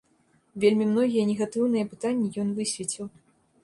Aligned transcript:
Вельмі 0.63 0.87
многія 0.93 1.27
негатыўныя 1.33 1.89
пытанні 1.95 2.35
ён 2.47 2.55
высвеціў. 2.61 3.05